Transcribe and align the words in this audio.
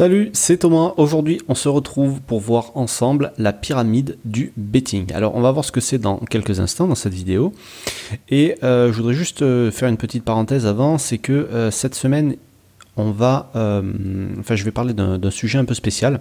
Salut, 0.00 0.30
c'est 0.32 0.56
Thomas. 0.56 0.94
Aujourd'hui, 0.96 1.42
on 1.46 1.54
se 1.54 1.68
retrouve 1.68 2.22
pour 2.22 2.40
voir 2.40 2.74
ensemble 2.74 3.34
la 3.36 3.52
pyramide 3.52 4.16
du 4.24 4.54
betting. 4.56 5.12
Alors, 5.12 5.36
on 5.36 5.42
va 5.42 5.52
voir 5.52 5.62
ce 5.62 5.72
que 5.72 5.82
c'est 5.82 5.98
dans 5.98 6.16
quelques 6.16 6.58
instants 6.58 6.86
dans 6.86 6.94
cette 6.94 7.12
vidéo. 7.12 7.52
Et 8.30 8.54
euh, 8.62 8.90
je 8.90 8.96
voudrais 8.96 9.12
juste 9.12 9.42
euh, 9.42 9.70
faire 9.70 9.90
une 9.90 9.98
petite 9.98 10.24
parenthèse 10.24 10.64
avant, 10.64 10.96
c'est 10.96 11.18
que 11.18 11.32
euh, 11.32 11.70
cette 11.70 11.94
semaine, 11.94 12.36
on 12.96 13.10
va, 13.10 13.50
enfin, 13.52 14.56
je 14.56 14.64
vais 14.64 14.70
parler 14.70 14.94
d'un 14.94 15.30
sujet 15.30 15.58
un 15.58 15.66
peu 15.66 15.74
spécial. 15.74 16.20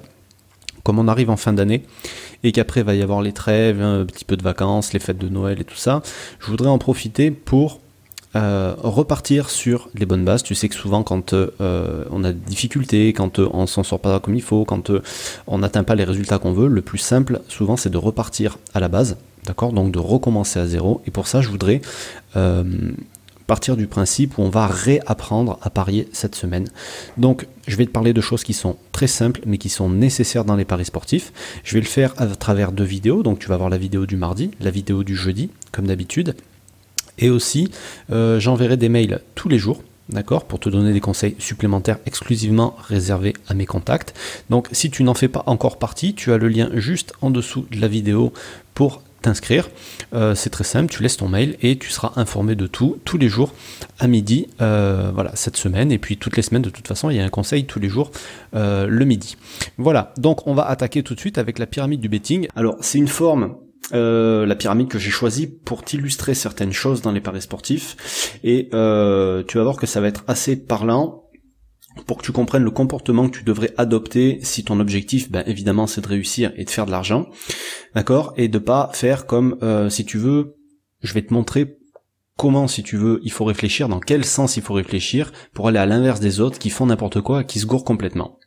Comme 0.84 1.00
on 1.00 1.07
arrive 1.07 1.30
en 1.30 1.38
fin 1.38 1.54
d'année 1.54 1.84
et 2.43 2.52
qu'après 2.52 2.82
il 2.82 2.86
va 2.86 2.96
y 2.96 3.02
avoir 3.02 3.21
les 3.21 3.32
trêves, 3.32 3.82
un 3.82 4.04
petit 4.04 4.25
peu 4.25 4.36
de 4.36 4.43
vacances, 4.43 4.91
les 4.91 5.00
fêtes 5.00 5.20
de 5.20 5.30
Noël 5.30 5.61
et 5.61 5.64
tout 5.64 5.77
ça, 5.77 6.02
je 6.41 6.48
voudrais 6.48 6.68
en 6.68 6.80
profiter 6.80 7.32
pour 7.32 7.80
euh, 8.36 8.75
repartir 8.77 9.50
sur 9.50 9.89
les 9.96 10.05
bonnes 10.05 10.23
bases. 10.23 10.43
Tu 10.43 10.54
sais 10.54 10.70
que 10.70 10.75
souvent 10.75 11.02
quand 11.02 11.34
euh, 11.34 12.05
on 12.11 12.23
a 12.23 12.32
des 12.32 12.39
difficultés, 12.39 13.11
quand 13.11 13.39
euh, 13.39 13.50
on 13.54 13.66
s'en 13.66 13.82
sort 13.84 14.00
pas 14.00 14.20
comme 14.20 14.36
il 14.36 14.43
faut, 14.43 14.66
quand 14.66 14.92
on 15.47 15.57
n'atteint 15.57 15.83
pas 15.83 15.96
les 15.96 16.04
résultats 16.04 16.37
qu'on 16.37 16.54
veut, 16.54 16.68
le 16.68 16.84
plus 16.84 17.00
simple 17.00 17.42
souvent 17.47 17.75
c'est 17.75 17.89
de 17.89 17.97
repartir 17.97 18.60
à 18.75 18.79
la 18.79 18.87
base, 18.87 19.18
d'accord? 19.46 19.73
Donc 19.73 19.92
de 19.92 19.97
recommencer 19.97 20.60
à 20.60 20.68
zéro. 20.68 21.01
Et 21.07 21.11
pour 21.11 21.28
ça 21.28 21.42
je 21.42 21.50
voudrais 21.50 21.82
partir 23.47 23.75
du 23.75 23.87
principe 23.87 24.37
où 24.37 24.43
on 24.43 24.50
va 24.50 24.68
réapprendre 24.68 25.57
à 25.64 25.71
parier 25.71 26.07
cette 26.14 26.36
semaine. 26.36 26.70
Donc 27.18 27.48
je 27.68 27.75
vais 27.78 27.87
te 27.87 27.92
parler 27.92 28.14
de 28.14 28.21
choses 28.21 28.43
qui 28.43 28.54
sont 28.54 28.75
très 28.92 29.07
simples 29.07 29.42
mais 29.48 29.57
qui 29.57 29.70
sont 29.70 29.89
nécessaires 29.89 30.46
dans 30.46 30.56
les 30.56 30.65
paris 30.65 30.86
sportifs. 30.86 31.34
Je 31.64 31.73
vais 31.73 31.82
le 31.82 31.87
faire 31.87 32.14
à 32.17 32.28
travers 32.28 32.72
deux 32.72 32.84
vidéos. 32.84 33.23
Donc 33.23 33.39
tu 33.39 33.50
vas 33.50 33.58
voir 33.58 33.72
la 33.72 33.80
vidéo 33.80 34.06
du 34.06 34.17
mardi, 34.17 34.52
la 34.59 34.70
vidéo 34.70 35.03
du 35.03 35.16
jeudi 35.16 35.50
comme 35.72 35.88
d'habitude. 35.88 36.36
Et 37.19 37.30
aussi, 37.30 37.69
euh, 38.11 38.39
j'enverrai 38.39 38.78
des 38.78 38.89
mails 38.89 39.22
tous 39.36 39.50
les 39.50 39.59
jours 39.59 39.83
d'accord, 40.09 40.45
pour 40.45 40.59
te 40.59 40.69
donner 40.69 40.91
des 40.91 41.02
conseils 41.02 41.36
supplémentaires 41.38 42.00
exclusivement 42.08 42.75
réservés 42.88 43.33
à 43.47 43.53
mes 43.53 43.67
contacts. 43.67 44.16
Donc 44.50 44.67
si 44.72 44.89
tu 44.89 45.03
n'en 45.03 45.14
fais 45.14 45.28
pas 45.28 45.44
encore 45.45 45.78
partie, 45.78 46.16
tu 46.16 46.33
as 46.33 46.38
le 46.38 46.47
lien 46.47 46.69
juste 46.73 47.14
en 47.22 47.30
dessous 47.30 47.67
de 47.72 47.80
la 47.80 47.88
vidéo 47.88 48.34
pour 48.73 49.03
t'inscrire. 49.22 49.70
Euh, 50.14 50.34
c'est 50.34 50.50
très 50.50 50.64
simple, 50.64 50.92
tu 50.92 51.03
laisses 51.03 51.17
ton 51.17 51.28
mail 51.28 51.58
et 51.61 51.78
tu 51.78 51.89
seras 51.92 52.14
informé 52.16 52.56
de 52.56 52.66
tout 52.66 52.98
tous 53.06 53.20
les 53.20 53.30
jours 53.30 53.54
à 54.00 54.08
midi, 54.08 54.48
euh, 54.61 55.11
voilà, 55.14 55.31
cette 55.36 55.58
semaine, 55.58 55.92
et 55.92 56.00
puis 56.00 56.17
toutes 56.17 56.38
les 56.38 56.42
semaines 56.42 56.64
de 56.64 56.70
toute 56.70 56.88
façon, 56.88 57.09
il 57.09 57.17
y 57.17 57.20
a 57.20 57.26
un 57.26 57.30
conseil 57.30 57.66
tous 57.66 57.80
les 57.80 57.89
jours 57.89 58.11
le 58.54 59.04
midi. 59.04 59.38
Voilà, 59.78 60.14
donc 60.17 60.48
on 60.48 60.56
va 60.56 60.67
attaquer 60.67 61.04
tout 61.04 61.14
de 61.14 61.20
suite 61.20 61.38
avec 61.38 61.59
la 61.59 61.67
pyramide 61.67 62.00
du 62.00 62.09
betting. 62.09 62.48
Alors 62.56 62.78
c'est 62.81 62.98
une 62.98 63.08
forme 63.08 63.54
euh, 63.94 64.45
la 64.45 64.56
pyramide 64.56 64.88
que 64.88 65.00
j'ai 65.00 65.09
choisie 65.09 65.48
pour 65.48 65.84
t'illustrer 65.84 66.34
certaines 66.34 66.73
choses 66.73 67.02
dans 67.02 67.12
les 67.12 67.22
paris 67.22 67.42
sportifs. 67.42 68.40
Et 68.44 68.70
euh, 68.73 69.44
tu 69.48 69.58
vas 69.58 69.64
voir 69.64 69.78
que 69.78 69.88
ça 69.88 70.02
va 70.02 70.08
être 70.08 70.23
assez 70.28 70.56
parlant 70.56 71.23
pour 72.06 72.17
que 72.17 72.23
tu 72.23 72.32
comprennes 72.32 72.64
le 72.64 72.72
comportement 72.72 73.28
que 73.28 73.38
tu 73.38 73.44
devrais 73.44 73.73
adopter 73.78 74.40
si 74.42 74.64
ton 74.64 74.80
objectif, 74.80 75.32
ben, 75.32 75.44
évidemment, 75.48 75.88
c'est 75.88 76.02
de 76.02 76.08
réussir 76.08 76.52
et 76.56 76.64
de 76.64 76.70
faire 76.70 76.86
de 76.86 76.92
l'argent, 76.92 77.28
d'accord, 77.95 78.34
et 78.38 78.48
de 78.48 78.60
pas 78.60 78.90
faire 78.94 79.26
comme 79.26 79.58
euh, 79.64 79.90
si 79.90 80.06
tu 80.06 80.17
veux, 80.17 80.56
je 81.02 81.14
vais 81.14 81.22
te 81.22 81.34
montrer 81.34 81.78
comment, 82.38 82.67
si 82.67 82.84
tu 82.84 82.95
veux, 82.95 83.20
il 83.23 83.32
faut 83.32 83.44
réfléchir, 83.44 83.90
dans 83.90 84.00
quel 84.00 84.23
sens 84.23 84.56
il 84.56 84.64
faut 84.64 84.73
réfléchir 84.73 85.32
pour 85.54 85.67
aller 85.67 85.80
à 85.80 85.86
l'inverse 85.86 86.20
des 86.20 86.40
autres 86.40 86.60
qui 86.60 86.70
font 86.70 86.86
n'importe 86.86 87.22
quoi, 87.22 87.44
qui 87.44 87.60
se 87.60 87.66
gourent 87.66 87.84
complètement. 87.84 88.40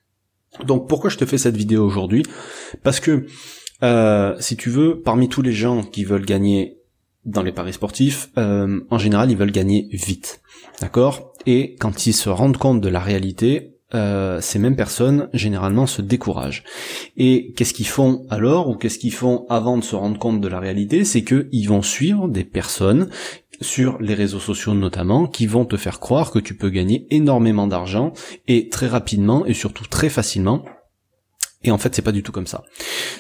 Donc 0.65 0.89
pourquoi 0.89 1.11
je 1.11 1.19
te 1.19 1.27
fais 1.27 1.39
cette 1.39 1.57
vidéo 1.57 1.85
aujourd'hui? 1.85 2.25
Parce 2.83 3.01
que 3.01 3.27
euh, 3.83 4.35
si 4.39 4.57
tu 4.57 4.71
veux, 4.71 5.01
parmi 5.01 5.29
tous 5.29 5.43
les 5.43 5.53
gens 5.53 5.83
qui 5.83 6.05
veulent 6.05 6.25
gagner 6.25 6.79
dans 7.25 7.43
les 7.43 7.53
paris 7.53 7.73
sportifs, 7.73 8.31
euh, 8.37 8.81
en 8.91 8.99
général, 8.99 9.31
ils 9.31 9.37
veulent 9.37 9.53
gagner 9.53 9.89
vite. 9.93 10.41
D'accord? 10.81 11.33
Et 11.47 11.77
quand 11.79 12.07
ils 12.07 12.13
se 12.13 12.29
rendent 12.29 12.57
compte 12.57 12.81
de 12.81 12.89
la 12.89 13.01
réalité, 13.01 13.73
euh, 13.95 14.41
ces 14.41 14.59
mêmes 14.59 14.77
personnes 14.77 15.29
généralement 15.35 15.87
se 15.87 16.01
découragent. 16.01 16.65
Et 17.17 17.53
qu'est-ce 17.57 17.75
qu'ils 17.75 17.87
font 17.87 18.25
alors 18.31 18.69
ou 18.69 18.75
qu'est-ce 18.75 18.99
qu'ils 18.99 19.13
font 19.13 19.45
avant 19.51 19.77
de 19.77 19.85
se 19.85 19.95
rendre 19.95 20.19
compte 20.19 20.41
de 20.41 20.49
la 20.49 20.61
réalité? 20.61 21.05
C'est 21.05 21.25
qu'ils 21.25 21.69
vont 21.69 21.83
suivre 21.83 22.29
des 22.29 22.45
personnes 22.45 23.11
sur 23.61 24.01
les 24.01 24.15
réseaux 24.15 24.41
sociaux 24.41 24.75
notamment 24.75 25.27
qui 25.27 25.47
vont 25.47 25.65
te 25.67 25.77
faire 25.77 26.01
croire 26.01 26.31
que 26.31 26.39
tu 26.39 26.57
peux 26.57 26.71
gagner 26.71 27.07
énormément 27.11 27.67
d'argent 27.67 28.13
et 28.49 28.71
très 28.71 28.89
rapidement 28.89 29.45
et 29.45 29.55
surtout 29.55 29.87
très 29.87 30.09
facilement. 30.09 30.65
Et 31.63 31.71
en 31.71 31.79
fait, 31.79 31.95
c'est 31.95 32.03
pas 32.03 32.13
du 32.13 32.23
tout 32.23 32.33
comme 32.33 32.47
ça. 32.47 32.65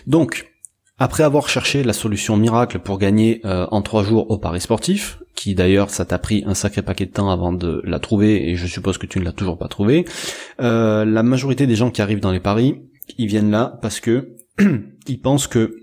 Donc, 0.06 0.52
après 0.98 1.22
avoir 1.22 1.48
cherché 1.48 1.82
la 1.82 1.92
solution 1.92 2.36
miracle 2.36 2.78
pour 2.78 2.98
gagner 2.98 3.41
euh, 3.44 3.66
en 3.70 3.82
trois 3.82 4.04
jours 4.04 4.30
au 4.30 4.38
Paris 4.38 4.60
sportif, 4.60 5.19
qui 5.34 5.54
d'ailleurs 5.54 5.91
ça 5.91 6.04
t'a 6.04 6.19
pris 6.19 6.44
un 6.47 6.54
sacré 6.54 6.82
paquet 6.82 7.06
de 7.06 7.12
temps 7.12 7.30
avant 7.30 7.53
de 7.53 7.82
la 7.84 7.98
trouver 7.98 8.48
et 8.48 8.56
je 8.56 8.66
suppose 8.66 8.98
que 8.98 9.06
tu 9.06 9.19
ne 9.19 9.25
l'as 9.25 9.32
toujours 9.32 9.58
pas 9.58 9.69
trouvé, 9.69 10.04
euh, 10.60 11.04
la 11.04 11.22
majorité 11.22 11.66
des 11.66 11.75
gens 11.75 11.91
qui 11.91 12.03
arrivent 12.03 12.20
dans 12.20 12.32
les 12.32 12.41
paris, 12.41 12.82
ils 13.19 13.26
viennent 13.26 13.50
là 13.50 13.78
parce 13.82 14.00
que 14.00 14.36
ils 15.08 15.20
pensent 15.20 15.47
que 15.47 15.76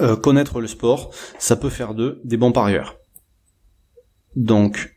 euh, 0.00 0.16
connaître 0.16 0.60
le 0.60 0.66
sport, 0.66 1.10
ça 1.38 1.56
peut 1.56 1.70
faire 1.70 1.94
d'eux 1.94 2.20
des 2.24 2.36
bons 2.36 2.52
parieurs. 2.52 2.96
Donc 4.36 4.96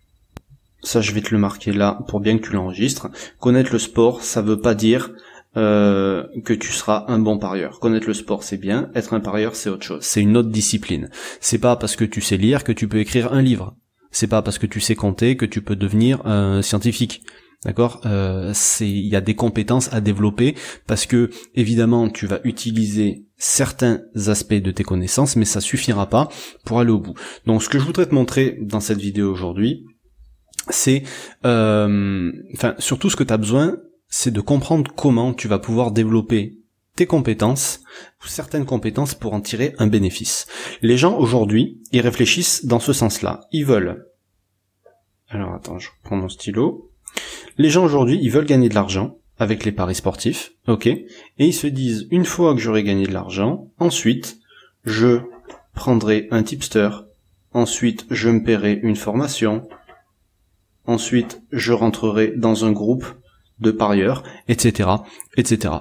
ça 0.84 1.02
je 1.02 1.12
vais 1.12 1.22
te 1.22 1.32
le 1.32 1.40
marquer 1.40 1.72
là 1.72 2.00
pour 2.08 2.20
bien 2.20 2.38
que 2.38 2.46
tu 2.46 2.54
l'enregistres. 2.54 3.08
Connaître 3.40 3.72
le 3.72 3.80
sport, 3.80 4.22
ça 4.22 4.42
veut 4.42 4.60
pas 4.60 4.76
dire 4.76 5.12
euh, 5.56 6.24
que 6.44 6.54
tu 6.54 6.72
seras 6.72 7.06
un 7.08 7.20
bon 7.20 7.40
parieur. 7.40 7.80
Connaître 7.80 8.08
le 8.08 8.14
sport, 8.14 8.44
c'est 8.44 8.58
bien. 8.58 8.90
Être 8.96 9.14
un 9.14 9.20
parieur, 9.20 9.56
c'est 9.56 9.70
autre 9.70 9.86
chose. 9.86 10.04
C'est 10.04 10.22
une 10.22 10.38
autre 10.38 10.50
discipline. 10.50 11.10
C'est 11.40 11.58
pas 11.60 11.76
parce 11.76 11.96
que 11.96 12.06
tu 12.06 12.22
sais 12.22 12.38
lire 12.38 12.64
que 12.64 12.72
tu 12.72 12.88
peux 12.88 13.00
écrire 13.00 13.34
un 13.34 13.42
livre. 13.42 13.76
C'est 14.12 14.28
pas 14.28 14.42
parce 14.42 14.60
que 14.60 14.68
tu 14.68 14.80
sais 14.80 14.96
compter 14.96 15.38
que 15.38 15.46
tu 15.46 15.62
peux 15.62 15.76
devenir 15.76 16.26
un 16.26 16.62
scientifique. 16.62 17.22
D'accord? 17.66 18.02
Euh, 18.06 18.52
C'est 18.54 18.88
il 18.88 19.08
y 19.08 19.16
a 19.16 19.22
des 19.22 19.36
compétences 19.36 19.92
à 19.92 20.00
développer 20.00 20.56
parce 20.86 21.06
que 21.06 21.32
évidemment 21.56 22.08
tu 22.10 22.28
vas 22.28 22.40
utiliser 22.44 23.26
certains 23.38 24.02
aspects 24.28 24.54
de 24.54 24.72
tes 24.72 24.84
connaissances, 24.84 25.36
mais 25.36 25.46
ça 25.46 25.60
suffira 25.60 26.08
pas 26.08 26.30
pour 26.66 26.80
aller 26.80 26.92
au 26.92 27.00
bout. 27.00 27.16
Donc 27.46 27.64
ce 27.64 27.70
que 27.70 27.80
je 27.80 27.84
voudrais 27.84 28.06
te 28.06 28.14
montrer 28.14 28.60
dans 28.62 28.80
cette 28.80 29.00
vidéo 29.00 29.32
aujourd'hui, 29.32 29.86
c'est 30.70 31.04
euh, 31.46 32.32
enfin 32.54 32.76
surtout 32.78 33.10
ce 33.10 33.16
que 33.16 33.24
tu 33.24 33.34
as 33.34 33.38
besoin, 33.38 33.78
c'est 34.20 34.32
de 34.32 34.42
comprendre 34.42 34.92
comment 34.96 35.32
tu 35.32 35.48
vas 35.48 35.60
pouvoir 35.60 35.92
développer 35.92 36.58
tes 36.96 37.06
compétences 37.06 37.82
ou 38.24 38.28
certaines 38.28 38.66
compétences 38.66 39.14
pour 39.14 39.36
en 39.36 39.42
tirer 39.42 39.76
un 39.78 39.86
bénéfice. 39.86 40.48
Les 40.82 40.98
gens 40.98 41.20
aujourd'hui, 41.20 41.84
ils 41.92 42.02
réfléchissent 42.02 42.66
dans 42.66 42.80
ce 42.80 42.94
sens-là. 42.94 43.42
Ils 43.52 43.64
veulent. 43.64 44.08
Alors 45.30 45.54
attends, 45.54 45.78
je 45.78 45.90
prends 46.04 46.16
mon 46.16 46.30
stylo. 46.30 46.90
Les 47.60 47.70
gens 47.70 47.86
aujourd'hui, 47.86 48.18
ils 48.20 48.32
veulent 48.32 48.48
gagner 48.48 48.70
de 48.70 48.74
l'argent 48.74 49.20
avec 49.38 49.64
les 49.66 49.72
paris 49.72 49.94
sportifs, 49.94 50.52
ok? 50.68 50.88
Et 50.88 51.06
ils 51.38 51.54
se 51.54 51.68
disent, 51.68 52.08
une 52.10 52.26
fois 52.26 52.56
que 52.56 52.60
j'aurai 52.60 52.82
gagné 52.82 53.06
de 53.06 53.14
l'argent, 53.14 53.68
ensuite, 53.78 54.40
je 54.84 55.20
prendrai 55.76 56.28
un 56.32 56.42
tipster, 56.42 56.90
ensuite 57.54 58.08
je 58.10 58.30
me 58.30 58.44
paierai 58.44 58.80
une 58.82 58.96
formation, 58.96 59.70
ensuite 60.88 61.44
je 61.52 61.72
rentrerai 61.72 62.34
dans 62.36 62.66
un 62.66 62.72
groupe 62.72 63.06
de 63.60 63.72
parieurs, 63.72 64.24
etc., 64.48 64.90
etc. 65.36 65.76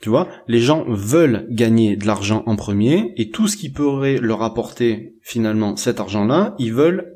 Tu 0.00 0.10
vois, 0.10 0.28
les 0.48 0.60
gens 0.60 0.84
veulent 0.86 1.46
gagner 1.48 1.96
de 1.96 2.06
l'argent 2.06 2.42
en 2.46 2.56
premier 2.56 3.14
et 3.16 3.30
tout 3.30 3.48
ce 3.48 3.56
qui 3.56 3.70
pourrait 3.70 4.18
leur 4.18 4.42
apporter 4.42 5.14
finalement 5.22 5.76
cet 5.76 5.98
argent-là, 5.98 6.54
ils 6.58 6.74
veulent 6.74 7.14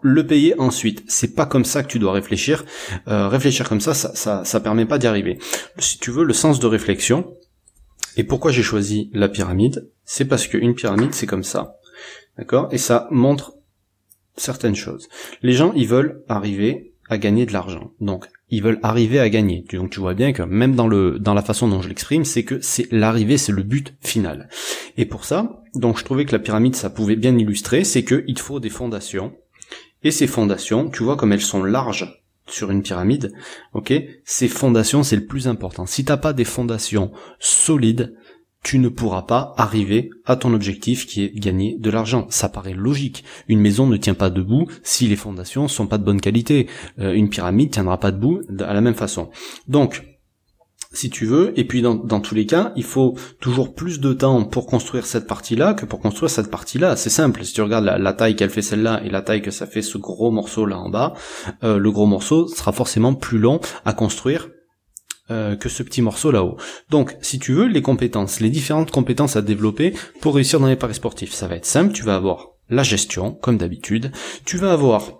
le 0.00 0.26
payer 0.26 0.58
ensuite. 0.60 1.02
C'est 1.08 1.34
pas 1.34 1.46
comme 1.46 1.64
ça 1.64 1.82
que 1.82 1.88
tu 1.88 1.98
dois 1.98 2.12
réfléchir. 2.12 2.64
Euh, 3.08 3.28
réfléchir 3.28 3.68
comme 3.68 3.80
ça, 3.80 3.94
ça, 3.94 4.44
ça, 4.44 4.60
permet 4.60 4.86
pas 4.86 4.98
d'y 4.98 5.06
arriver. 5.06 5.38
Si 5.78 5.98
tu 5.98 6.10
veux, 6.10 6.24
le 6.24 6.32
sens 6.32 6.60
de 6.60 6.66
réflexion. 6.66 7.34
Et 8.16 8.24
pourquoi 8.24 8.50
j'ai 8.52 8.62
choisi 8.62 9.10
la 9.12 9.28
pyramide? 9.28 9.90
C'est 10.04 10.24
parce 10.24 10.46
qu'une 10.46 10.74
pyramide, 10.74 11.14
c'est 11.14 11.26
comme 11.26 11.44
ça, 11.44 11.78
d'accord? 12.36 12.68
Et 12.72 12.78
ça 12.78 13.08
montre 13.10 13.54
certaines 14.36 14.76
choses. 14.76 15.08
Les 15.42 15.52
gens, 15.52 15.72
ils 15.74 15.86
veulent 15.86 16.24
arriver 16.28 16.94
à 17.08 17.18
gagner 17.18 17.46
de 17.46 17.52
l'argent. 17.52 17.92
Donc, 18.00 18.28
ils 18.50 18.62
veulent 18.62 18.80
arriver 18.82 19.18
à 19.18 19.28
gagner. 19.28 19.64
Donc 19.72 19.90
tu 19.90 20.00
vois 20.00 20.14
bien 20.14 20.32
que 20.32 20.42
même 20.42 20.74
dans 20.74 20.88
le 20.88 21.18
dans 21.18 21.34
la 21.34 21.42
façon 21.42 21.68
dont 21.68 21.82
je 21.82 21.88
l'exprime, 21.88 22.24
c'est 22.24 22.44
que 22.44 22.60
c'est 22.60 22.90
l'arrivée, 22.90 23.38
c'est 23.38 23.52
le 23.52 23.62
but 23.62 23.94
final. 24.00 24.48
Et 24.96 25.06
pour 25.06 25.24
ça, 25.24 25.62
donc 25.74 25.98
je 25.98 26.04
trouvais 26.04 26.24
que 26.24 26.32
la 26.32 26.38
pyramide 26.38 26.76
ça 26.76 26.90
pouvait 26.90 27.16
bien 27.16 27.36
illustrer, 27.36 27.84
c'est 27.84 28.04
que 28.04 28.24
il 28.26 28.38
faut 28.38 28.60
des 28.60 28.70
fondations. 28.70 29.32
Et 30.02 30.10
ces 30.10 30.26
fondations, 30.26 30.90
tu 30.90 31.02
vois 31.02 31.16
comme 31.16 31.32
elles 31.32 31.40
sont 31.40 31.62
larges 31.62 32.22
sur 32.46 32.70
une 32.70 32.82
pyramide, 32.82 33.32
ok 33.74 33.92
Ces 34.24 34.48
fondations, 34.48 35.02
c'est 35.02 35.16
le 35.16 35.26
plus 35.26 35.48
important. 35.48 35.86
Si 35.86 36.04
t'as 36.04 36.16
pas 36.16 36.32
des 36.32 36.44
fondations 36.44 37.12
solides, 37.38 38.14
tu 38.62 38.78
ne 38.78 38.88
pourras 38.88 39.22
pas 39.22 39.54
arriver 39.56 40.10
à 40.24 40.36
ton 40.36 40.52
objectif 40.52 41.06
qui 41.06 41.24
est 41.24 41.34
gagner 41.34 41.76
de 41.78 41.90
l'argent. 41.90 42.26
Ça 42.30 42.48
paraît 42.48 42.74
logique. 42.74 43.24
Une 43.48 43.60
maison 43.60 43.86
ne 43.86 43.96
tient 43.96 44.14
pas 44.14 44.30
debout 44.30 44.66
si 44.82 45.06
les 45.06 45.16
fondations 45.16 45.68
sont 45.68 45.86
pas 45.86 45.98
de 45.98 46.04
bonne 46.04 46.20
qualité. 46.20 46.66
Euh, 46.98 47.12
une 47.12 47.30
pyramide 47.30 47.70
tiendra 47.70 47.98
pas 47.98 48.10
debout 48.10 48.42
à 48.60 48.74
la 48.74 48.80
même 48.80 48.94
façon. 48.94 49.30
Donc, 49.68 50.02
si 50.92 51.10
tu 51.10 51.26
veux, 51.26 51.58
et 51.58 51.64
puis 51.64 51.82
dans, 51.82 52.20
tous 52.20 52.34
les 52.34 52.46
cas, 52.46 52.72
il 52.74 52.82
faut 52.82 53.14
toujours 53.40 53.74
plus 53.74 54.00
de 54.00 54.14
temps 54.14 54.44
pour 54.44 54.66
construire 54.66 55.04
cette 55.04 55.26
partie-là 55.26 55.74
que 55.74 55.84
pour 55.84 56.00
construire 56.00 56.30
cette 56.30 56.50
partie-là. 56.50 56.96
C'est 56.96 57.10
simple, 57.10 57.44
si 57.44 57.52
tu 57.52 57.60
regardes 57.60 57.84
la, 57.84 58.12
taille 58.14 58.36
qu'elle 58.36 58.50
fait 58.50 58.62
celle-là 58.62 59.02
et 59.04 59.10
la 59.10 59.20
taille 59.20 59.42
que 59.42 59.50
ça 59.50 59.66
fait 59.66 59.82
ce 59.82 59.98
gros 59.98 60.30
morceau 60.30 60.64
là 60.64 60.78
en 60.78 60.88
bas, 60.88 61.12
euh, 61.62 61.78
le 61.78 61.90
gros 61.90 62.06
morceau 62.06 62.48
sera 62.48 62.72
forcément 62.72 63.14
plus 63.14 63.38
long 63.38 63.60
à 63.84 63.92
construire 63.92 64.48
euh, 65.30 65.56
que 65.56 65.68
ce 65.68 65.82
petit 65.82 66.02
morceau 66.02 66.30
là-haut. 66.30 66.56
Donc, 66.90 67.16
si 67.20 67.38
tu 67.38 67.52
veux, 67.52 67.66
les 67.66 67.82
compétences, 67.82 68.40
les 68.40 68.50
différentes 68.50 68.90
compétences 68.90 69.36
à 69.36 69.42
développer 69.42 69.94
pour 70.20 70.34
réussir 70.34 70.60
dans 70.60 70.66
les 70.66 70.76
paris 70.76 70.94
sportifs, 70.94 71.32
ça 71.32 71.48
va 71.48 71.56
être 71.56 71.66
simple. 71.66 71.92
Tu 71.92 72.02
vas 72.02 72.16
avoir 72.16 72.48
la 72.70 72.82
gestion, 72.82 73.32
comme 73.32 73.58
d'habitude. 73.58 74.12
Tu 74.44 74.56
vas 74.56 74.72
avoir 74.72 75.10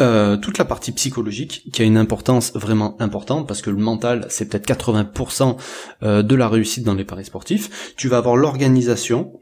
euh, 0.00 0.36
toute 0.36 0.58
la 0.58 0.64
partie 0.64 0.92
psychologique 0.92 1.64
qui 1.72 1.82
a 1.82 1.84
une 1.84 1.96
importance 1.96 2.52
vraiment 2.54 3.00
importante 3.00 3.48
parce 3.48 3.62
que 3.62 3.70
le 3.70 3.78
mental 3.78 4.26
c'est 4.28 4.48
peut-être 4.48 4.68
80% 4.68 5.56
euh, 6.04 6.22
de 6.22 6.34
la 6.36 6.48
réussite 6.48 6.84
dans 6.84 6.94
les 6.94 7.04
paris 7.04 7.24
sportifs. 7.24 7.94
Tu 7.96 8.06
vas 8.06 8.18
avoir 8.18 8.36
l'organisation. 8.36 9.32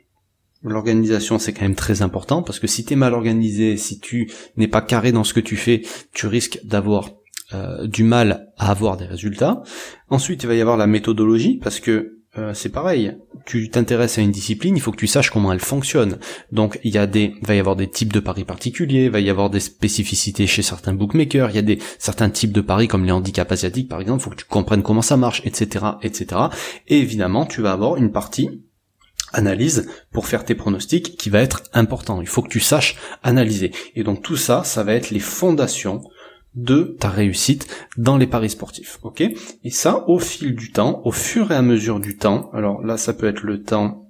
L'organisation 0.63 1.39
c'est 1.39 1.53
quand 1.53 1.63
même 1.63 1.75
très 1.75 2.01
important 2.01 2.43
parce 2.43 2.59
que 2.59 2.67
si 2.67 2.87
tu 2.87 2.95
es 2.95 2.97
mal 2.97 3.13
organisé, 3.13 3.77
si 3.77 4.01
tu 4.01 4.31
n'es 4.57 4.67
pas 4.67 4.81
carré 4.81 5.13
dans 5.13 5.25
ce 5.25 5.35
que 5.35 5.41
tu 5.41 5.57
fais, 5.57 5.83
tu 6.15 6.27
risques 6.27 6.59
d'avoir 6.65 7.11
euh, 7.55 7.87
du 7.87 8.03
mal 8.03 8.53
à 8.57 8.71
avoir 8.71 8.97
des 8.97 9.07
résultats. 9.07 9.63
Ensuite 10.09 10.43
il 10.43 10.47
va 10.47 10.55
y 10.55 10.61
avoir 10.61 10.77
la 10.77 10.87
méthodologie 10.87 11.59
parce 11.63 11.81
que 11.81 12.17
euh, 12.39 12.53
c'est 12.55 12.69
pareil. 12.69 13.17
Tu 13.47 13.71
t'intéresses 13.71 14.19
à 14.19 14.23
une 14.23 14.31
discipline, 14.31 14.77
il 14.77 14.81
faut 14.81 14.91
que 14.91 14.97
tu 14.97 15.07
saches 15.07 15.31
comment 15.31 15.53
elle 15.53 15.61
fonctionne. 15.61 16.19
Donc 16.53 16.79
il 16.85 16.93
y 16.93 16.99
a 16.99 17.07
des, 17.07 17.35
va 17.43 17.55
y 17.55 17.61
avoir 17.61 17.77
des 17.77 17.89
types 17.89 18.13
de 18.13 18.21
paris 18.21 18.45
particuliers, 18.45 19.05
il 19.05 19.11
va 19.11 19.21
y 19.21 19.31
avoir 19.31 19.49
des 19.49 19.61
spécificités 19.61 20.47
chez 20.47 20.63
certains 20.63 20.93
bookmakers, 20.93 21.51
il 21.51 21.57
y 21.57 21.61
a 21.61 21.63
des 21.63 21.79
certains 21.99 22.31
types 22.31 22.53
de 22.53 22.61
paris 22.61 22.89
comme 22.89 23.05
les 23.05 23.13
handicaps 23.13 23.53
asiatiques 23.53 23.89
par 23.89 24.01
exemple, 24.01 24.21
il 24.21 24.25
faut 24.25 24.31
que 24.31 24.37
tu 24.37 24.45
comprennes 24.45 24.83
comment 24.83 25.03
ça 25.03 25.17
marche, 25.17 25.41
etc., 25.45 25.85
etc. 26.03 26.41
Et 26.89 26.99
évidemment, 26.99 27.47
tu 27.47 27.63
vas 27.63 27.73
avoir 27.73 27.97
une 27.97 28.13
partie 28.13 28.51
analyse 29.33 29.89
pour 30.13 30.27
faire 30.27 30.45
tes 30.45 30.55
pronostics 30.55 31.17
qui 31.17 31.31
va 31.31 31.41
être 31.41 31.63
important. 31.73 32.21
Il 32.21 32.29
faut 32.29 32.43
que 32.43 32.49
tu 32.49 32.61
saches 32.61 32.97
analyser. 33.23 33.73
Et 33.95 34.03
donc 34.03 34.23
tout 34.23 34.37
ça, 34.37 34.65
ça 34.65 34.83
va 34.83 34.95
être 34.95 35.11
les 35.11 35.21
fondations 35.21 36.03
de 36.57 36.97
ta 36.99 37.11
réussite 37.11 37.69
dans 37.97 38.17
les 38.17 38.27
paris 38.27 38.51
sportifs. 38.51 38.99
Ok? 39.03 39.21
Et 39.21 39.71
ça, 39.71 40.09
au 40.09 40.19
fil 40.19 40.57
du 40.57 40.73
temps, 40.73 41.03
au 41.05 41.13
fur 41.13 41.53
et 41.53 41.55
à 41.55 41.63
mesure 41.63 42.01
du 42.01 42.17
temps, 42.17 42.51
alors 42.53 42.83
là, 42.83 42.97
ça 42.97 43.13
peut 43.13 43.29
être 43.29 43.43
le 43.43 43.63
temps 43.63 44.07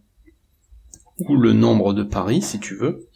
ou 1.19 1.37
le 1.37 1.52
nombre 1.52 1.93
de 1.93 2.02
paris, 2.02 2.43
si 2.43 2.60
tu 2.60 2.76
veux, 2.76 3.08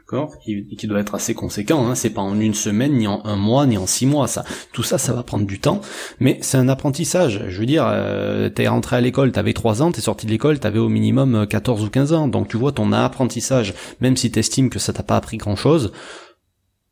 d'accord? 0.00 0.38
Qui, 0.38 0.66
qui, 0.76 0.86
doit 0.86 1.00
être 1.00 1.14
assez 1.14 1.34
conséquent, 1.34 1.86
hein, 1.86 1.94
c'est 1.94 2.10
pas 2.10 2.20
en 2.20 2.38
une 2.38 2.54
semaine, 2.54 2.92
ni 2.92 3.06
en 3.06 3.24
un 3.24 3.36
mois, 3.36 3.66
ni 3.66 3.78
en 3.78 3.86
six 3.86 4.06
mois, 4.06 4.28
ça. 4.28 4.44
Tout 4.72 4.82
ça, 4.82 4.98
ça 4.98 5.12
va 5.12 5.22
prendre 5.22 5.46
du 5.46 5.58
temps, 5.58 5.80
mais 6.20 6.38
c'est 6.42 6.58
un 6.58 6.68
apprentissage. 6.68 7.44
Je 7.48 7.58
veux 7.58 7.66
dire, 7.66 7.86
euh, 7.88 8.50
t'es 8.50 8.68
rentré 8.68 8.96
à 8.96 9.00
l'école, 9.00 9.32
t'avais 9.32 9.54
trois 9.54 9.82
ans, 9.82 9.90
t'es 9.90 10.02
sorti 10.02 10.26
de 10.26 10.30
l'école, 10.30 10.60
t'avais 10.60 10.78
au 10.78 10.88
minimum 10.88 11.46
14 11.46 11.82
ou 11.82 11.90
15 11.90 12.12
ans, 12.12 12.28
donc 12.28 12.48
tu 12.48 12.56
vois, 12.56 12.72
ton 12.72 12.92
apprentissage, 12.92 13.74
même 14.00 14.16
si 14.16 14.30
t'estimes 14.30 14.70
que 14.70 14.78
ça 14.78 14.92
t'a 14.92 15.02
pas 15.02 15.16
appris 15.16 15.38
grand 15.38 15.56
chose, 15.56 15.92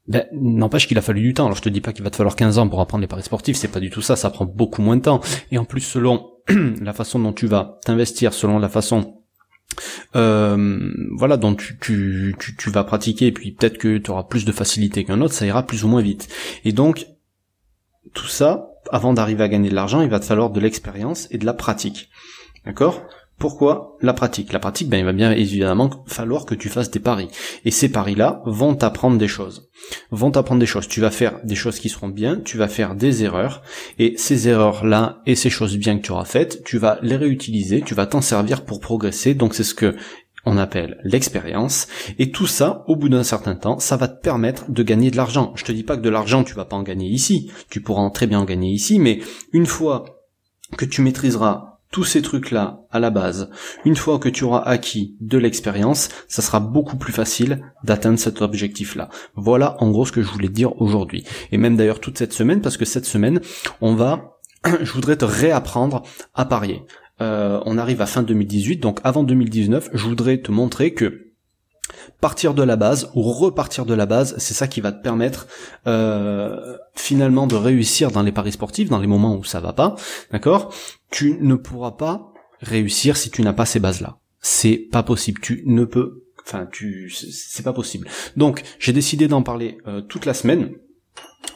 ben, 0.07 0.27
n'empêche 0.33 0.87
qu'il 0.87 0.99
a 0.99 1.03
fallu 1.03 1.23
du 1.23 1.35
temps. 1.35 1.47
Alors 1.47 1.57
je 1.57 1.63
te 1.63 1.69
dis 1.69 1.81
pas 1.81 1.93
qu'il 1.93 2.05
va 2.05 2.11
te 2.11 2.17
falloir 2.17 2.37
15 2.37 2.59
ans 2.59 2.69
pour 2.69 2.81
apprendre 2.81 3.03
les 3.03 3.09
paris 3.09 3.23
sportifs, 3.23 3.57
c'est 3.57 3.69
pas 3.69 3.81
du 3.81 3.91
tout 3.91 4.03
ça, 4.03 4.17
ça 4.17 4.31
prend 4.31 4.45
beaucoup 4.45 4.83
moins 4.83 4.97
de 4.97 5.03
temps. 5.03 5.21
Et 5.51 5.59
en 5.59 5.65
plus, 5.65 5.81
selon 5.81 6.31
la 6.49 6.93
façon 6.93 7.19
dont 7.19 7.33
tu 7.33 7.47
vas 7.47 7.79
t'investir, 7.85 8.35
selon 8.35 8.59
la 8.59 8.69
façon 8.69 9.21
euh, 10.15 10.93
voilà 11.17 11.37
dont 11.37 11.55
tu, 11.55 11.79
tu, 11.79 12.37
tu, 12.39 12.57
tu, 12.57 12.71
vas 12.71 12.85
pratiquer, 12.85 13.29
et 13.29 13.33
puis 13.33 13.53
peut-être 13.53 13.79
que 13.79 13.99
tu 13.99 14.11
auras 14.11 14.25
plus 14.25 14.45
de 14.45 14.53
facilité 14.53 15.05
qu'un 15.05 15.21
autre, 15.21 15.35
ça 15.35 15.47
ira 15.47 15.65
plus 15.65 15.85
ou 15.85 15.89
moins 15.89 16.03
vite. 16.03 16.29
Et 16.65 16.73
donc, 16.73 17.07
tout 18.13 18.29
ça, 18.29 18.71
avant 18.91 19.13
d'arriver 19.13 19.43
à 19.43 19.49
gagner 19.49 19.71
de 19.71 19.75
l'argent, 19.75 20.03
il 20.03 20.11
va 20.11 20.21
te 20.21 20.25
falloir 20.25 20.51
de 20.51 20.61
l'expérience 20.61 21.27
et 21.31 21.39
de 21.39 21.47
la 21.47 21.55
pratique. 21.55 22.11
D'accord? 22.65 23.03
Pourquoi 23.39 23.97
la 24.01 24.13
pratique? 24.13 24.53
La 24.53 24.61
pratique, 24.61 24.89
ben, 24.89 24.99
il 24.99 25.05
va 25.05 25.13
bien 25.13 25.33
évidemment 25.33 26.05
falloir 26.07 26.47
que 26.47 26.55
tu 26.55 26.69
fasses 26.69 26.91
des 26.91 27.01
paris. 27.01 27.29
Et 27.65 27.71
ces 27.71 27.91
paris-là 27.91 28.43
vont 28.47 28.75
t'apprendre 28.75 29.19
des 29.19 29.29
choses. 29.29 29.69
Vont 30.15 30.31
t'apprendre 30.31 30.61
des 30.61 30.67
choses. 30.67 30.87
Tu 30.87 31.01
vas 31.01 31.11
faire 31.11 31.41
des 31.43 31.57
choses 31.57 31.81
qui 31.81 31.89
seront 31.89 32.07
bien, 32.09 32.41
tu 32.45 32.57
vas 32.57 32.69
faire 32.69 32.95
des 32.95 33.25
erreurs, 33.25 33.63
et 33.99 34.15
ces 34.17 34.49
erreurs-là 34.49 35.23
et 35.27 35.35
ces 35.35 35.51
choses 35.51 35.77
bien 35.77 35.99
que 35.99 36.03
tu 36.03 36.13
auras 36.13 36.25
faites, 36.25 36.63
tu 36.63 36.79
vas 36.79 37.01
les 37.03 37.17
réutiliser, 37.17 37.83
tu 37.83 37.95
vas 37.95 38.07
t'en 38.07 38.21
servir 38.21 38.65
pour 38.65 38.79
progresser. 38.79 39.35
Donc 39.35 39.55
c'est 39.55 39.65
ce 39.65 39.75
que 39.75 39.97
on 40.47 40.57
appelle 40.57 41.01
l'expérience. 41.03 41.89
Et 42.21 42.31
tout 42.31 42.47
ça, 42.47 42.85
au 42.87 42.95
bout 42.95 43.09
d'un 43.09 43.25
certain 43.25 43.57
temps, 43.57 43.81
ça 43.81 43.97
va 43.97 44.07
te 44.07 44.21
permettre 44.21 44.71
de 44.71 44.83
gagner 44.85 45.11
de 45.11 45.17
l'argent. 45.17 45.53
Je 45.57 45.65
te 45.65 45.73
dis 45.73 45.83
pas 45.83 45.97
que 45.97 46.03
de 46.03 46.11
l'argent, 46.11 46.45
tu 46.45 46.55
vas 46.55 46.65
pas 46.65 46.77
en 46.77 46.85
gagner 46.85 47.09
ici. 47.09 47.51
Tu 47.71 47.81
pourras 47.81 48.09
très 48.11 48.29
bien 48.29 48.39
en 48.39 48.45
gagner 48.45 48.71
ici, 48.71 49.01
mais 49.01 49.19
une 49.53 49.67
fois 49.67 50.05
que 50.77 50.85
tu 50.85 51.03
maîtriseras 51.03 51.74
tous 51.95 52.03
ces 52.03 52.23
trucs-là 52.23 52.81
à 52.91 52.99
la 52.99 53.11
base, 53.11 53.51
une 53.85 53.95
fois 53.95 54.19
que 54.19 54.29
tu 54.29 54.43
auras 54.43 54.63
acquis 54.63 55.15
de 55.21 55.39
l'expérience, 55.39 56.09
ça 56.27 56.43
sera 56.43 56.59
beaucoup 56.59 56.97
plus 56.97 57.13
facile 57.13 57.61
d'atteindre 57.85 58.19
cet 58.19 58.43
objectif-là. 58.43 59.11
Voilà 59.37 59.77
en 59.81 59.93
gros 59.93 60.05
ce 60.05 60.11
que 60.11 60.21
je 60.21 60.29
voulais 60.29 60.49
dire 60.49 60.73
aujourd'hui. 60.83 61.23
Et 61.53 61.57
même 61.57 61.77
d'ailleurs 61.77 62.01
toute 62.01 62.19
cette 62.19 62.33
semaine, 62.33 62.61
parce 62.61 62.77
que 62.77 62.85
cette 62.85 63.07
semaine, 63.07 63.41
on 63.81 63.95
va, 63.95 64.41
je 64.83 64.91
voudrais 64.91 65.15
te 65.15 65.25
réapprendre 65.25 66.03
à 66.35 66.45
parier. 66.47 66.83
Euh, 67.21 67.61
on 67.65 67.79
arrive 67.79 68.03
à 68.03 68.07
fin 68.07 68.25
2018, 68.25 68.79
donc 68.79 68.99
avant 69.05 69.23
2019, 69.23 69.91
je 69.93 70.05
voudrais 70.05 70.39
te 70.39 70.51
montrer 70.51 70.95
que 70.95 71.25
partir 72.21 72.55
de 72.55 72.63
la 72.63 72.77
base 72.77 73.11
ou 73.15 73.23
repartir 73.23 73.87
de 73.87 73.95
la 73.95 74.07
base, 74.07 74.35
c'est 74.39 74.55
ça 74.55 74.67
qui 74.67 74.81
va 74.81 74.93
te 74.93 75.03
permettre 75.03 75.47
euh, 75.87 76.77
finalement 76.95 77.47
de 77.47 77.55
réussir 77.55 78.11
dans 78.11 78.23
les 78.23 78.33
paris 78.33 78.53
sportifs, 78.53 78.89
dans 78.89 78.99
les 78.99 79.07
moments 79.07 79.37
où 79.37 79.45
ça 79.45 79.61
va 79.61 79.73
pas, 79.73 79.95
d'accord? 80.33 80.73
Tu 81.15 81.39
ne 81.41 81.55
pourras 81.55 81.93
pas 81.93 82.33
réussir 82.59 83.17
si 83.17 83.31
tu 83.31 83.43
n'as 83.43 83.53
pas 83.53 83.67
ces 83.67 83.79
bases-là. 83.79 84.19
C'est 84.41 84.89
pas 84.91 85.05
possible. 85.05 85.41
Tu 85.41 85.63
ne 85.65 85.85
peux, 85.85 86.25
enfin, 86.45 86.67
tu, 86.73 87.09
c'est 87.09 87.63
pas 87.63 87.73
possible. 87.73 88.09
Donc, 88.37 88.65
j'ai 88.81 88.93
décidé 88.93 89.29
d'en 89.29 89.43
parler 89.43 89.79
euh, 89.87 90.01
toute 90.01 90.27
la 90.27 90.35
semaine 90.35 90.73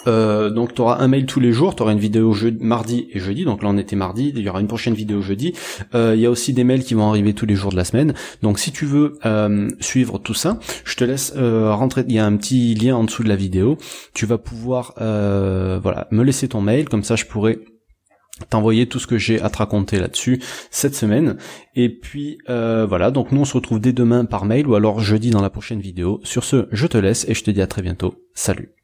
euh, 0.07 0.51
donc 0.51 0.75
tu 0.75 0.83
auras 0.83 0.99
un 0.99 1.09
mail 1.09 1.27
tous 1.27 1.41
les 1.41 1.51
jours, 1.51 1.75
tu 1.75 1.83
auras 1.83 1.93
une 1.93 1.99
vidéo 1.99 2.33
jeudi, 2.33 2.63
mardi 2.63 3.09
et 3.13 3.19
jeudi, 3.19 3.45
donc 3.45 3.63
là 3.63 3.71
on 3.71 3.79
était 3.79 3.97
mardi, 3.97 4.33
il 4.35 4.43
y 4.43 4.49
aura 4.49 4.61
une 4.61 4.69
prochaine 4.69 4.95
vidéo 4.95 5.23
jeudi. 5.23 5.55
Euh, 5.95 6.15
il 6.15 6.21
y 6.21 6.27
a 6.27 6.31
aussi 6.31 6.53
des 6.53 6.63
mails 6.63 6.85
qui 6.85 6.95
vont 6.95 7.09
arriver 7.09 7.33
tous 7.33 7.47
les 7.47 7.57
jours 7.57 7.73
de 7.73 7.77
la 7.77 7.85
semaine. 7.85 8.15
Donc 8.43 8.59
si 8.59 8.71
tu 8.71 8.85
veux 8.85 9.19
suivre 9.81 10.19
tout 10.19 10.35
ça, 10.35 10.61
je 10.85 10.95
te 10.95 11.05
laisse 11.05 11.33
rentrer, 11.35 12.05
il 12.07 12.15
y 12.15 12.19
a 12.19 12.27
un 12.27 12.37
petit 12.37 12.75
lien 12.75 12.97
en 12.97 13.05
dessous 13.05 13.25
de 13.25 13.29
la 13.29 13.37
vidéo. 13.37 13.77
Tu 14.15 14.25
vas 14.25 14.39
pouvoir 14.39 14.93
voilà 14.99 16.07
me 16.11 16.23
laisser 16.23 16.49
ton 16.49 16.61
mail, 16.61 16.89
comme 16.89 17.03
ça 17.03 17.17
je 17.17 17.25
pourrai 17.25 17.59
t'envoyer 18.51 18.87
tout 18.87 18.99
ce 18.99 19.07
que 19.07 19.19
j'ai 19.19 19.41
à 19.41 19.51
te 19.51 19.59
raconter 19.59 19.99
là-dessus 19.99 20.43
cette 20.71 20.95
semaine. 20.95 21.37
Et 21.75 21.89
puis 21.89 22.39
voilà, 22.47 23.11
donc 23.11 23.33
nous 23.33 23.41
on 23.41 23.45
se 23.45 23.55
retrouve 23.55 23.81
dès 23.81 23.93
demain 23.93 24.25
par 24.25 24.45
mail 24.45 24.67
ou 24.67 24.75
alors 24.75 25.01
jeudi 25.01 25.31
dans 25.31 25.43
la 25.43 25.51
prochaine 25.51 25.81
vidéo. 25.81 26.21
Sur 26.25 26.45
ce, 26.45 26.69
je 26.73 26.87
te 26.87 26.99
laisse 26.99 27.27
et 27.29 27.35
je 27.35 27.45
te 27.45 27.51
dis 27.51 27.63
à 27.63 27.67
très 27.67 27.83
bientôt. 27.83 28.15
Salut 28.35 28.78